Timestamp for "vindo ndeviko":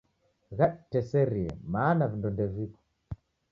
2.11-2.79